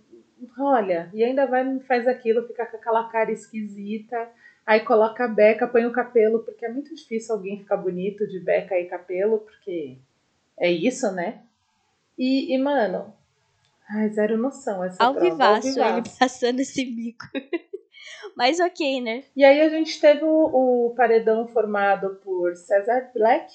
Olha, 0.57 1.09
e 1.13 1.23
ainda 1.23 1.45
vai 1.45 1.79
faz 1.81 2.07
aquilo, 2.07 2.47
fica 2.47 2.65
com 2.65 2.77
aquela 2.77 3.09
cara 3.09 3.31
esquisita. 3.31 4.29
Aí 4.65 4.81
coloca 4.81 5.25
a 5.25 5.27
beca, 5.27 5.67
põe 5.67 5.85
o 5.85 5.91
cabelo, 5.91 6.43
porque 6.43 6.65
é 6.65 6.71
muito 6.71 6.93
difícil 6.93 7.33
alguém 7.33 7.57
ficar 7.57 7.77
bonito 7.77 8.27
de 8.27 8.39
beca 8.39 8.79
e 8.79 8.85
cabelo, 8.85 9.39
porque 9.39 9.97
é 10.57 10.71
isso, 10.71 11.11
né? 11.11 11.41
E, 12.17 12.53
e 12.53 12.57
mano, 12.57 13.13
ai, 13.89 14.10
zero 14.10 14.38
noção 14.38 14.84
essa 14.84 15.03
Ao 15.03 15.13
prova. 15.13 15.27
ao 15.27 15.31
vivaço, 15.31 15.67
ele 15.67 15.75
vivaço. 16.01 16.17
passando 16.19 16.60
esse 16.60 16.86
mico. 16.86 17.25
Mas 18.36 18.60
ok, 18.60 19.01
né? 19.01 19.24
E 19.36 19.43
aí 19.43 19.60
a 19.62 19.69
gente 19.69 20.00
teve 20.00 20.24
o, 20.24 20.88
o 20.88 20.93
paredão 20.96 21.48
formado 21.48 22.15
por 22.24 22.55
Cesar 22.55 23.12
Black, 23.13 23.51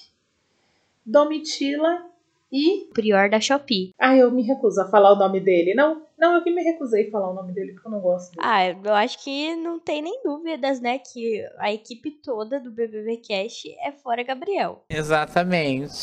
Domitila 1.05 2.05
e. 2.51 2.89
Prior 2.93 3.29
da 3.29 3.39
Shopee. 3.39 3.91
Ah, 3.99 4.15
eu 4.15 4.31
me 4.31 4.43
recuso 4.43 4.79
a 4.81 4.87
falar 4.87 5.13
o 5.13 5.15
nome 5.17 5.39
dele. 5.39 5.73
Não, 5.73 6.03
não, 6.17 6.35
eu 6.35 6.43
que 6.43 6.51
me 6.51 6.63
recusei 6.63 7.07
a 7.07 7.11
falar 7.11 7.31
o 7.31 7.33
nome 7.33 7.51
dele 7.53 7.73
porque 7.73 7.87
eu 7.87 7.91
não 7.91 7.99
gosto 7.99 8.31
dele. 8.35 8.41
Ah, 8.43 8.67
eu 8.69 8.93
acho 8.93 9.23
que 9.23 9.55
não 9.55 9.79
tem 9.79 10.01
nem 10.01 10.21
dúvidas, 10.23 10.79
né? 10.79 10.99
Que 10.99 11.43
a 11.57 11.73
equipe 11.73 12.11
toda 12.11 12.59
do 12.59 12.71
BBB 12.71 13.17
Cash 13.17 13.63
é 13.81 13.91
fora 13.91 14.23
Gabriel. 14.23 14.83
Exatamente. 14.89 15.93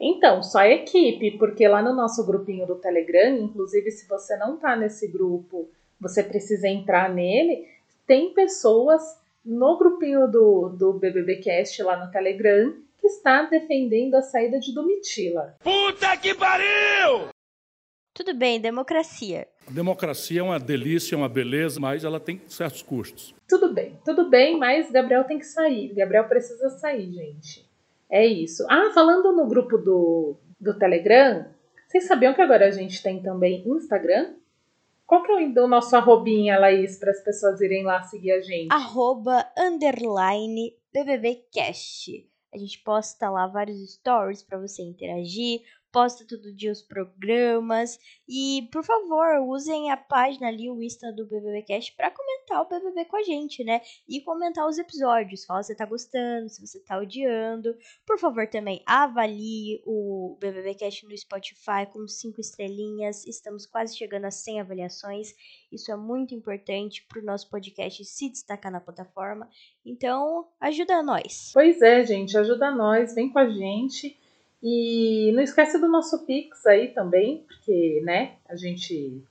Então, 0.00 0.42
só 0.42 0.58
a 0.58 0.68
equipe, 0.68 1.38
porque 1.38 1.66
lá 1.66 1.82
no 1.82 1.94
nosso 1.94 2.24
grupinho 2.26 2.66
do 2.66 2.76
Telegram, 2.76 3.36
inclusive 3.36 3.90
se 3.90 4.08
você 4.08 4.36
não 4.36 4.56
tá 4.56 4.76
nesse 4.76 5.08
grupo, 5.08 5.68
você 6.00 6.22
precisa 6.22 6.68
entrar 6.68 7.12
nele, 7.12 7.66
tem 8.06 8.34
pessoas 8.34 9.02
no 9.44 9.78
grupinho 9.78 10.26
do, 10.28 10.68
do 10.70 10.92
BBB 10.94 11.36
Cast 11.36 11.82
lá 11.82 12.04
no 12.04 12.10
Telegram 12.10 12.74
que 13.00 13.06
está 13.06 13.42
defendendo 13.42 14.14
a 14.14 14.22
saída 14.22 14.58
de 14.58 14.74
Domitila. 14.74 15.54
Puta 15.62 16.16
que 16.16 16.34
pariu! 16.34 17.28
Tudo 18.12 18.34
bem, 18.34 18.58
democracia. 18.58 19.46
A 19.68 19.70
democracia 19.70 20.40
é 20.40 20.42
uma 20.42 20.58
delícia, 20.58 21.14
é 21.14 21.18
uma 21.18 21.28
beleza, 21.28 21.78
mas 21.78 22.02
ela 22.02 22.18
tem 22.18 22.40
certos 22.48 22.80
custos. 22.80 23.34
Tudo 23.46 23.74
bem, 23.74 23.98
tudo 24.04 24.30
bem, 24.30 24.58
mas 24.58 24.90
Gabriel 24.90 25.24
tem 25.24 25.38
que 25.38 25.44
sair. 25.44 25.92
Gabriel 25.94 26.24
precisa 26.24 26.70
sair, 26.70 27.12
gente. 27.12 27.65
É 28.10 28.24
isso. 28.24 28.64
Ah, 28.68 28.90
falando 28.94 29.32
no 29.32 29.46
grupo 29.46 29.76
do, 29.78 30.36
do 30.60 30.78
Telegram, 30.78 31.46
vocês 31.86 32.06
sabiam 32.06 32.34
que 32.34 32.42
agora 32.42 32.66
a 32.66 32.70
gente 32.70 33.02
tem 33.02 33.22
também 33.22 33.66
Instagram? 33.66 34.34
Qual 35.06 35.22
que 35.22 35.30
é 35.30 35.60
o 35.60 35.68
nosso 35.68 35.94
arrobinha, 35.94 36.58
Laís, 36.58 36.98
para 36.98 37.12
as 37.12 37.22
pessoas 37.22 37.60
irem 37.60 37.84
lá 37.84 38.02
seguir 38.02 38.32
a 38.32 38.40
gente? 38.40 38.72
Arroba 38.72 39.46
underline 39.56 40.74
BBBcast. 40.92 42.28
A 42.52 42.58
gente 42.58 42.78
posta 42.82 43.30
lá 43.30 43.46
vários 43.46 43.94
stories 43.94 44.42
pra 44.42 44.58
você 44.58 44.82
interagir, 44.82 45.60
posta 45.92 46.26
todo 46.26 46.54
dia 46.54 46.72
os 46.72 46.82
programas 46.82 47.98
e, 48.28 48.68
por 48.72 48.84
favor, 48.84 49.40
usem 49.48 49.90
a 49.90 49.96
página 49.96 50.48
ali, 50.48 50.68
o 50.70 50.82
Insta 50.82 51.12
do 51.12 51.26
BBBcast 51.26 51.94
pra 51.96 52.10
comentar 52.10 52.62
o 52.62 52.68
BBB 52.68 53.04
com 53.06 53.16
a 53.16 53.22
gente, 53.22 53.64
né? 53.64 53.80
E 54.08 54.20
comentar 54.20 54.66
os 54.66 54.78
episódios, 54.78 55.44
fala 55.44 55.62
se 55.62 55.68
você 55.68 55.74
tá 55.74 55.86
gostando, 55.86 56.48
se 56.48 56.60
você 56.60 56.80
tá 56.80 56.98
odiando. 56.98 57.76
Por 58.06 58.18
favor, 58.18 58.46
também 58.46 58.82
avalie 58.86 59.82
o 59.86 60.36
BBBcast 60.40 61.06
no 61.06 61.16
Spotify 61.16 61.86
com 61.92 62.06
cinco 62.06 62.40
estrelinhas. 62.40 63.26
Estamos 63.26 63.66
quase 63.66 63.96
chegando 63.96 64.26
a 64.26 64.30
100 64.30 64.60
avaliações. 64.60 65.34
Isso 65.70 65.90
é 65.90 65.96
muito 65.96 66.34
importante 66.34 67.04
pro 67.08 67.24
nosso 67.24 67.48
podcast 67.50 68.04
se 68.04 68.30
destacar 68.30 68.70
na 68.70 68.80
plataforma. 68.80 69.48
Então, 69.84 70.48
ajuda 70.60 71.02
nós. 71.02 71.50
Pois 71.52 71.80
é, 71.80 72.04
gente, 72.04 72.36
ajuda 72.36 72.70
nós, 72.70 73.14
vem 73.14 73.30
com 73.30 73.38
a 73.38 73.48
gente. 73.48 74.18
E 74.62 75.32
não 75.34 75.42
esquece 75.42 75.78
do 75.78 75.88
nosso 75.88 76.24
Pix 76.26 76.64
aí 76.66 76.88
também, 76.88 77.44
porque, 77.46 78.00
né, 78.04 78.36
a 78.48 78.56
gente 78.56 79.22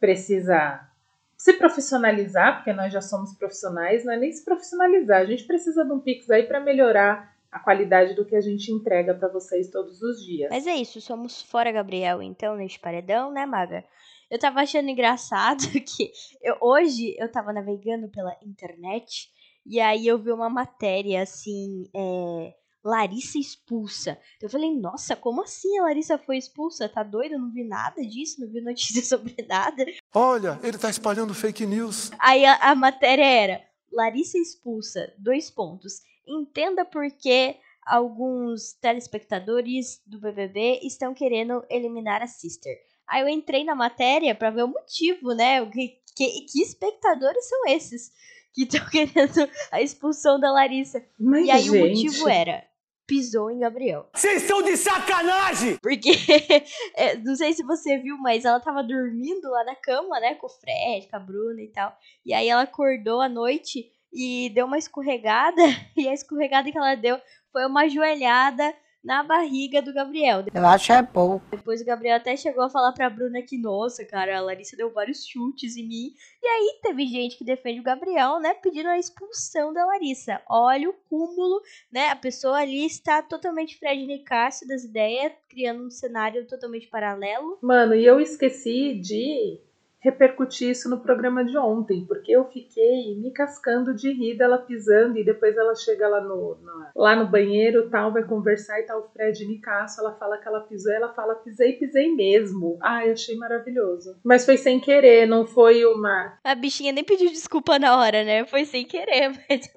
precisa 0.00 0.88
se 1.36 1.52
profissionalizar, 1.54 2.56
porque 2.56 2.72
nós 2.72 2.92
já 2.92 3.00
somos 3.00 3.32
profissionais, 3.36 4.04
não 4.04 4.12
é 4.12 4.16
nem 4.16 4.32
se 4.32 4.44
profissionalizar, 4.44 5.20
a 5.20 5.24
gente 5.24 5.44
precisa 5.44 5.84
de 5.84 5.92
um 5.92 6.00
Pix 6.00 6.30
aí 6.30 6.44
para 6.44 6.60
melhorar 6.60 7.32
a 7.50 7.58
qualidade 7.58 8.14
do 8.14 8.24
que 8.24 8.34
a 8.34 8.40
gente 8.40 8.70
entrega 8.72 9.14
para 9.14 9.28
vocês 9.28 9.68
todos 9.70 10.00
os 10.02 10.24
dias. 10.24 10.48
Mas 10.50 10.66
é 10.66 10.74
isso, 10.74 11.00
somos 11.00 11.42
fora 11.42 11.70
Gabriel, 11.72 12.22
então, 12.22 12.56
neste 12.56 12.78
paredão, 12.80 13.30
né, 13.32 13.44
Maga? 13.44 13.84
Eu 14.30 14.38
tava 14.38 14.60
achando 14.60 14.88
engraçado 14.88 15.60
que 15.84 16.10
eu- 16.42 16.56
hoje 16.60 17.14
eu 17.18 17.30
tava 17.30 17.52
navegando 17.52 18.08
pela 18.08 18.34
internet 18.42 19.28
e 19.66 19.78
aí 19.80 20.06
eu 20.06 20.18
vi 20.18 20.32
uma 20.32 20.48
matéria 20.48 21.22
assim, 21.22 21.84
é, 21.94 22.54
Larissa 22.84 23.38
expulsa. 23.38 24.18
Eu 24.40 24.50
falei, 24.50 24.74
nossa, 24.74 25.14
como 25.14 25.42
assim 25.42 25.78
a 25.78 25.82
Larissa 25.82 26.18
foi 26.18 26.36
expulsa? 26.36 26.88
Tá 26.88 27.02
doida? 27.02 27.36
Eu 27.36 27.40
não 27.40 27.52
vi 27.52 27.64
nada 27.64 28.02
disso, 28.02 28.40
não 28.40 28.48
vi 28.48 28.60
notícia 28.60 29.02
sobre 29.04 29.36
nada. 29.48 29.84
Olha, 30.14 30.58
ele 30.62 30.78
tá 30.78 30.90
espalhando 30.90 31.34
fake 31.34 31.64
news. 31.66 32.10
Aí 32.18 32.44
a, 32.44 32.56
a 32.70 32.74
matéria 32.74 33.24
era 33.24 33.64
Larissa 33.92 34.38
expulsa, 34.38 35.12
dois 35.18 35.50
pontos. 35.50 36.00
Entenda 36.26 36.84
por 36.84 37.08
que 37.10 37.56
alguns 37.84 38.72
telespectadores 38.74 40.00
do 40.06 40.18
BBB 40.20 40.80
estão 40.82 41.14
querendo 41.14 41.64
eliminar 41.68 42.22
a 42.22 42.26
Sister. 42.26 42.76
Aí 43.08 43.22
eu 43.22 43.28
entrei 43.28 43.64
na 43.64 43.74
matéria 43.74 44.34
pra 44.34 44.50
ver 44.50 44.64
o 44.64 44.68
motivo, 44.68 45.34
né? 45.34 45.60
O 45.60 45.70
que, 45.70 45.98
que, 46.16 46.46
que 46.46 46.62
espectadores 46.62 47.48
são 47.48 47.66
esses 47.66 48.10
que 48.54 48.62
estão 48.64 48.88
querendo 48.88 49.50
a 49.70 49.82
expulsão 49.82 50.38
da 50.38 50.50
Larissa? 50.52 51.04
Mas, 51.18 51.46
e 51.46 51.50
aí 51.50 51.70
o 51.70 51.72
gente. 51.72 51.88
motivo 51.88 52.28
era 52.28 52.64
pisou 53.12 53.50
em 53.50 53.58
Gabriel. 53.58 54.08
Vocês 54.14 54.40
estão 54.40 54.62
de 54.62 54.74
sacanagem! 54.74 55.76
Porque, 55.82 56.12
é, 56.96 57.14
não 57.18 57.36
sei 57.36 57.52
se 57.52 57.62
você 57.62 57.98
viu, 57.98 58.16
mas 58.16 58.46
ela 58.46 58.58
tava 58.58 58.82
dormindo 58.82 59.50
lá 59.50 59.64
na 59.64 59.74
cama, 59.74 60.18
né, 60.18 60.34
com 60.36 60.46
o 60.46 60.48
Fred, 60.48 61.10
com 61.10 61.16
a 61.16 61.18
Bruna 61.18 61.60
e 61.60 61.68
tal. 61.68 61.94
E 62.24 62.32
aí 62.32 62.48
ela 62.48 62.62
acordou 62.62 63.20
à 63.20 63.28
noite 63.28 63.84
e 64.10 64.48
deu 64.54 64.64
uma 64.64 64.78
escorregada, 64.78 65.60
e 65.94 66.08
a 66.08 66.14
escorregada 66.14 66.72
que 66.72 66.78
ela 66.78 66.94
deu 66.94 67.20
foi 67.52 67.66
uma 67.66 67.86
joelhada 67.86 68.74
na 69.02 69.22
barriga 69.22 69.82
do 69.82 69.92
Gabriel. 69.92 70.44
Eu 70.52 70.66
acho 70.66 70.92
é 70.92 71.02
pouco. 71.02 71.44
Depois 71.50 71.80
o 71.80 71.84
Gabriel 71.84 72.16
até 72.16 72.36
chegou 72.36 72.62
a 72.64 72.70
falar 72.70 72.92
pra 72.92 73.10
Bruna 73.10 73.42
que, 73.42 73.58
nossa, 73.58 74.04
cara, 74.04 74.38
a 74.38 74.40
Larissa 74.40 74.76
deu 74.76 74.92
vários 74.92 75.26
chutes 75.26 75.76
em 75.76 75.86
mim. 75.86 76.14
E 76.42 76.46
aí 76.46 76.78
teve 76.82 77.06
gente 77.06 77.36
que 77.36 77.44
defende 77.44 77.80
o 77.80 77.84
Gabriel, 77.84 78.38
né, 78.38 78.54
pedindo 78.54 78.88
a 78.88 78.98
expulsão 78.98 79.72
da 79.72 79.84
Larissa. 79.84 80.40
Olha 80.48 80.88
o 80.88 80.94
cúmulo, 81.08 81.60
né, 81.90 82.08
a 82.08 82.16
pessoa 82.16 82.58
ali 82.58 82.86
está 82.86 83.22
totalmente 83.22 83.78
Fred 83.78 84.06
Nicásio 84.06 84.66
das 84.66 84.84
ideias, 84.84 85.32
criando 85.48 85.86
um 85.86 85.90
cenário 85.90 86.46
totalmente 86.46 86.88
paralelo. 86.88 87.58
Mano, 87.60 87.94
e 87.94 88.04
eu 88.04 88.20
esqueci 88.20 88.94
de 88.94 89.60
repercutir 90.02 90.70
isso 90.70 90.90
no 90.90 91.00
programa 91.00 91.44
de 91.44 91.56
ontem, 91.56 92.04
porque 92.06 92.32
eu 92.32 92.44
fiquei 92.46 93.16
me 93.16 93.32
cascando 93.32 93.94
de 93.94 94.12
rir 94.12 94.36
dela 94.36 94.58
pisando 94.58 95.16
e 95.16 95.24
depois 95.24 95.56
ela 95.56 95.74
chega 95.76 96.08
lá 96.08 96.20
no, 96.20 96.56
no 96.56 96.82
lá 96.94 97.14
no 97.14 97.28
banheiro 97.28 97.88
tal, 97.88 98.12
vai 98.12 98.24
conversar 98.24 98.80
e 98.80 98.82
tal, 98.82 99.00
o 99.00 99.08
Fred 99.12 99.46
Nicasso, 99.46 100.00
ela 100.00 100.14
fala 100.18 100.38
que 100.38 100.48
ela 100.48 100.60
pisou, 100.60 100.92
ela 100.92 101.14
fala 101.14 101.36
pisei, 101.36 101.74
pisei 101.74 102.12
mesmo. 102.14 102.78
Ai, 102.82 103.12
achei 103.12 103.36
maravilhoso. 103.36 104.16
Mas 104.24 104.44
foi 104.44 104.56
sem 104.56 104.80
querer, 104.80 105.26
não 105.26 105.46
foi 105.46 105.84
uma... 105.84 106.38
A 106.42 106.54
bichinha 106.54 106.92
nem 106.92 107.04
pediu 107.04 107.30
desculpa 107.30 107.78
na 107.78 107.96
hora, 107.96 108.24
né? 108.24 108.44
Foi 108.46 108.64
sem 108.64 108.84
querer, 108.84 109.30
mas... 109.48 109.72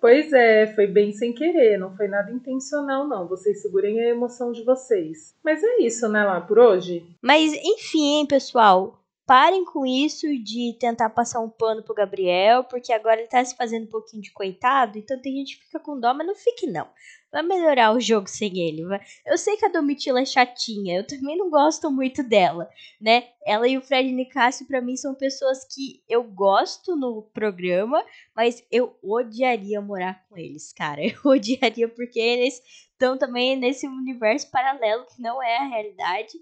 Pois 0.00 0.32
é, 0.32 0.66
foi 0.74 0.86
bem 0.86 1.12
sem 1.12 1.32
querer, 1.32 1.78
não 1.78 1.96
foi 1.96 2.08
nada 2.08 2.32
intencional 2.32 3.06
não, 3.06 3.28
vocês 3.28 3.62
segurem 3.62 4.00
a 4.00 4.08
emoção 4.08 4.50
de 4.50 4.64
vocês. 4.64 5.34
Mas 5.44 5.62
é 5.62 5.82
isso, 5.82 6.08
né, 6.08 6.24
lá, 6.24 6.40
por 6.40 6.58
hoje? 6.58 7.06
Mas, 7.22 7.52
enfim, 7.52 8.18
hein, 8.18 8.26
pessoal 8.26 8.99
parem 9.30 9.64
com 9.64 9.86
isso 9.86 10.26
de 10.42 10.76
tentar 10.80 11.08
passar 11.08 11.38
um 11.38 11.48
pano 11.48 11.84
pro 11.84 11.94
Gabriel, 11.94 12.64
porque 12.64 12.92
agora 12.92 13.20
ele 13.20 13.28
tá 13.28 13.44
se 13.44 13.54
fazendo 13.54 13.84
um 13.84 13.90
pouquinho 13.90 14.20
de 14.20 14.32
coitado, 14.32 14.98
então 14.98 15.22
tem 15.22 15.36
gente 15.36 15.56
que 15.56 15.66
fica 15.66 15.78
com 15.78 16.00
dó, 16.00 16.12
mas 16.12 16.26
não 16.26 16.34
fique 16.34 16.66
não. 16.66 16.88
Vai 17.30 17.44
melhorar 17.44 17.92
o 17.92 18.00
jogo 18.00 18.28
sem 18.28 18.58
ele. 18.58 18.84
Vai. 18.84 19.00
Eu 19.24 19.38
sei 19.38 19.56
que 19.56 19.64
a 19.64 19.68
Domitila 19.68 20.20
é 20.20 20.24
chatinha, 20.24 20.96
eu 20.96 21.06
também 21.06 21.38
não 21.38 21.48
gosto 21.48 21.92
muito 21.92 22.24
dela, 22.24 22.68
né? 23.00 23.28
Ela 23.46 23.68
e 23.68 23.78
o 23.78 23.80
Fred 23.80 24.10
Nicásio, 24.10 24.66
para 24.66 24.80
mim, 24.80 24.96
são 24.96 25.14
pessoas 25.14 25.64
que 25.64 26.02
eu 26.08 26.24
gosto 26.24 26.96
no 26.96 27.22
programa, 27.32 28.04
mas 28.34 28.66
eu 28.68 28.98
odiaria 29.00 29.80
morar 29.80 30.26
com 30.28 30.36
eles, 30.36 30.72
cara. 30.72 31.02
Eu 31.06 31.30
odiaria 31.30 31.88
porque 31.88 32.18
eles 32.18 32.60
estão 32.90 33.16
também 33.16 33.54
nesse 33.54 33.86
universo 33.86 34.50
paralelo 34.50 35.06
que 35.06 35.22
não 35.22 35.40
é 35.40 35.58
a 35.58 35.68
realidade. 35.68 36.32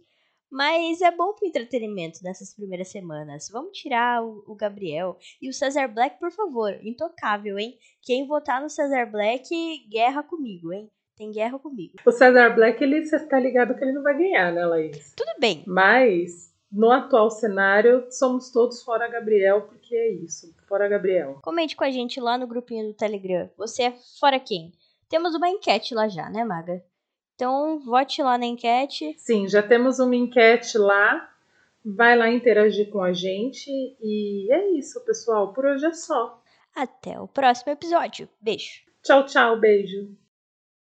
Mas 0.51 1.01
é 1.03 1.11
bom 1.11 1.35
pro 1.35 1.47
entretenimento 1.47 2.21
nessas 2.23 2.55
primeiras 2.55 2.89
semanas. 2.89 3.49
Vamos 3.53 3.77
tirar 3.77 4.25
o, 4.25 4.43
o, 4.47 4.55
Gabriel. 4.55 5.17
E 5.41 5.49
o 5.49 5.53
Cesar 5.53 5.93
Black, 5.93 6.19
por 6.19 6.31
favor, 6.33 6.79
intocável, 6.83 7.59
hein? 7.59 7.79
Quem 8.03 8.27
votar 8.27 8.61
no 8.61 8.71
Cesar 8.71 9.11
Black, 9.11 9.49
guerra 9.91 10.23
comigo, 10.23 10.73
hein? 10.73 10.91
Tem 11.17 11.31
guerra 11.31 11.59
comigo. 11.59 11.95
O 12.07 12.13
Cesar 12.13 12.55
Black, 12.55 12.83
ele, 12.83 13.05
você 13.05 13.19
tá 13.27 13.39
ligado 13.39 13.75
que 13.75 13.85
ele 13.85 13.93
não 13.93 14.03
vai 14.03 14.17
ganhar, 14.17 14.53
né, 14.53 14.65
Laís? 14.65 15.13
Tudo 15.17 15.33
bem. 15.39 15.65
Mas, 15.67 16.55
no 16.71 16.91
atual 16.91 17.31
cenário, 17.31 18.07
somos 18.11 18.51
todos 18.51 18.83
fora 18.83 19.09
Gabriel, 19.09 19.63
porque 19.63 19.95
é 19.95 20.13
isso. 20.13 20.55
Fora 20.69 20.89
Gabriel. 20.89 21.41
Comente 21.43 21.75
com 21.75 21.85
a 21.85 21.91
gente 21.91 22.21
lá 22.21 22.39
no 22.39 22.47
grupinho 22.47 22.87
do 22.87 22.95
Telegram. 22.95 23.51
Você 23.57 23.83
é 23.83 23.95
fora 24.21 24.39
quem? 24.39 24.73
Temos 25.09 25.35
uma 25.35 25.49
enquete 25.49 25.95
lá 25.95 26.07
já, 26.07 26.31
né, 26.31 26.45
Maga? 26.45 26.85
Então, 27.39 27.79
vote 27.79 28.21
lá 28.21 28.37
na 28.37 28.47
enquete. 28.47 29.15
Sim, 29.17 29.47
já 29.47 29.63
temos 29.63 30.01
uma 30.01 30.17
enquete 30.17 30.77
lá. 30.77 31.31
Vai 31.85 32.19
lá 32.19 32.29
interagir 32.29 32.91
com 32.91 33.01
a 33.01 33.13
gente. 33.13 33.71
E 34.03 34.53
é 34.53 34.73
isso, 34.73 35.01
pessoal. 35.05 35.53
Por 35.53 35.65
hoje 35.65 35.87
é 35.87 35.93
só. 35.93 36.43
Até 36.75 37.17
o 37.21 37.29
próximo 37.29 37.71
episódio. 37.71 38.29
Beijo. 38.41 38.83
Tchau, 39.05 39.25
tchau. 39.25 39.57
Beijo. 39.57 40.09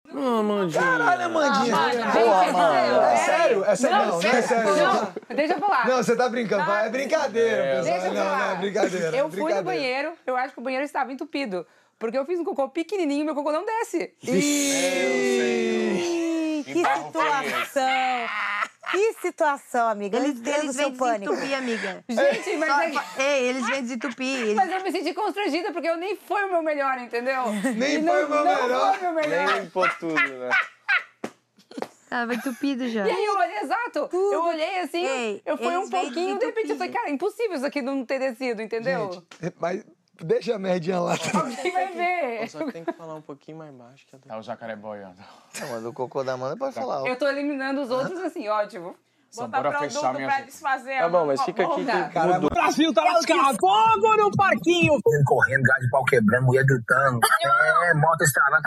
Ah, 0.08 0.38
Amandinha. 0.38 0.84
Caralho, 0.84 1.26
Amandinha. 1.26 1.76
Ah, 1.76 2.12
Boa, 2.12 2.52
mano. 2.52 3.02
É 3.02 3.18
sério? 3.18 3.66
É 3.66 3.76
sério? 3.76 3.98
Não, 3.98 4.06
não, 4.06 4.22
não 4.22 4.30
é 4.30 4.42
sério. 4.44 4.76
Não, 4.76 5.14
deixa 5.36 5.54
eu 5.54 5.60
falar. 5.60 5.88
Não, 5.88 5.98
você 5.98 6.16
tá 6.16 6.30
brincando. 6.30 6.64
Não. 6.64 6.76
É 6.76 6.90
brincadeira, 6.92 7.64
é, 7.64 7.76
pessoal. 7.78 7.94
Deixa 7.96 8.08
eu 8.08 8.14
não, 8.14 8.24
falar. 8.24 8.38
não, 8.38 8.56
é 8.56 8.60
brincadeira. 8.60 9.06
Eu 9.08 9.30
brincadeira. 9.30 9.32
fui 9.32 9.54
no 9.56 9.64
banheiro, 9.64 10.14
eu 10.28 10.36
acho 10.36 10.54
que 10.54 10.60
o 10.60 10.64
banheiro 10.64 10.86
estava 10.86 11.12
entupido. 11.12 11.66
Porque 11.98 12.16
eu 12.16 12.26
fiz 12.26 12.40
um 12.40 12.44
cocô 12.44 12.70
pequenininho 12.70 13.22
e 13.22 13.24
meu 13.24 13.34
cocô 13.34 13.52
não 13.52 13.66
desce. 13.66 14.14
E... 14.22 16.25
Que 16.66 16.74
situação! 16.74 18.28
Que 18.92 19.14
situação, 19.14 19.88
amiga. 19.88 20.18
Eles, 20.18 20.40
eles 20.46 20.76
vêm 20.76 20.92
desentupir, 20.92 21.58
amiga. 21.58 22.04
Gente, 22.10 22.58
mas 22.58 22.94
Só- 22.94 23.02
é... 23.18 23.24
Ei, 23.24 23.48
eles 23.50 23.68
vêm 23.68 23.82
desentupir. 23.82 24.56
Mas 24.56 24.72
eu 24.72 24.84
me 24.84 24.92
senti 24.92 25.14
constrangida, 25.14 25.72
porque 25.72 25.88
eu 25.88 25.98
nem 25.98 26.16
foi 26.16 26.44
o 26.46 26.52
meu 26.52 26.62
melhor, 26.62 26.98
entendeu? 27.00 27.46
Nem 27.76 27.98
E 27.98 28.04
foi 28.04 28.22
não, 28.22 28.26
o 28.26 28.30
meu 28.30 28.46
não 28.46 28.62
melhor. 28.62 28.98
Foi 29.00 29.08
o 29.08 29.14
meu 29.14 29.24
melhor. 29.24 29.48
Nem 29.48 29.60
limpou 29.64 29.90
tudo, 30.00 30.14
né? 30.14 30.50
Tava 32.10 32.34
entupido 32.36 32.88
já. 32.88 33.06
E 33.06 33.12
aí 33.12 33.26
eu 33.26 33.36
olhei, 33.36 33.58
exato, 33.58 34.10
eu 34.14 34.44
olhei 34.44 34.80
assim, 34.80 35.04
Ei, 35.06 35.42
eu 35.46 35.58
fui 35.58 35.76
um 35.76 35.90
pouquinho, 35.90 36.40
de 36.40 36.46
repente 36.46 36.70
eu 36.70 36.78
falei, 36.78 36.94
cara, 36.94 37.10
impossível 37.10 37.56
isso 37.58 37.66
aqui 37.66 37.82
não 37.82 38.06
ter 38.06 38.20
descido, 38.20 38.62
entendeu? 38.62 39.12
Gente, 39.42 39.56
mas 39.60 39.84
deixa 40.22 40.56
a 40.56 40.60
merdinha 40.60 41.00
lá. 41.00 41.14
Alguém 41.34 41.72
vai 41.72 41.94
ver. 41.94 42.50
Só 42.50 42.64
que 42.66 42.72
tem 42.72 42.86
que 42.86 42.92
falar 42.94 43.16
um 43.16 43.22
pouquinho 43.22 43.58
mais 43.58 43.74
baixo. 43.74 44.06
Que 44.08 44.18
Tá 44.18 44.38
o 44.38 44.42
jacaré 44.42 44.76
boiando. 44.76 45.18
Não, 45.60 45.70
mas 45.70 45.86
o 45.86 45.94
cocô 45.94 46.24
da 46.24 46.34
Amanda 46.34 46.56
pode 46.58 46.74
falar. 46.76 47.08
Eu 47.08 47.18
tô 47.18 47.28
eliminando 47.28 47.82
os 47.82 47.90
outros 47.92 48.20
assim, 48.20 48.48
ótimo. 48.48 48.96
Botar 49.36 49.64
bora 49.64 49.80
fechar 49.80 50.00
produto 50.00 50.18
minha 50.18 50.28
pra 50.28 50.42
desfazer 50.46 51.00
Tá 51.00 51.10
bom, 51.10 51.26
mas 51.26 51.42
fica 51.44 51.64
aqui 51.64 51.86
que 51.86 52.14
Caramba. 52.14 52.50
Brasil 52.50 52.94
tá 52.94 53.04
lascado. 53.04 53.58
Fogo 53.60 54.18
no 54.18 54.32
parquinho. 54.32 54.94
correndo, 55.26 55.64
gás 55.64 55.80
de 55.82 55.90
pau 55.90 56.04
quebrando, 56.06 56.46
mulher 56.46 56.66
gritando. 56.66 57.20
É, 57.44 57.94
moto 57.96 58.22
estralando. 58.22 58.64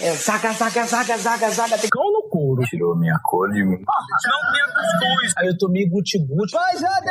É, 0.00 0.14
saca, 0.14 0.52
saca, 0.52 0.86
saca, 0.86 1.18
saca, 1.18 1.50
saca. 1.50 1.78
Tem 1.78 1.90
cão 1.90 2.12
no 2.12 2.28
couro. 2.28 2.62
Tirou 2.64 2.96
minha 2.96 3.18
cor 3.24 3.50
de 3.50 3.62
mim. 3.64 3.78
Não 3.78 4.52
tinha 4.52 4.66
cuscuz. 4.66 5.32
Aí 5.38 5.46
eu 5.46 5.58
tomei 5.58 5.88
guti-guti. 5.88 6.52
Vai, 6.52 6.76
Jade! 6.76 7.10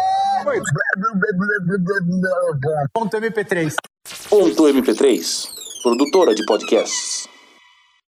Ponto 2.93 3.17
MP3. 3.17 3.75
Ponto 4.29 4.63
MP3, 4.63 5.49
produtora 5.83 6.33
de 6.33 6.45
podcasts. 6.45 7.27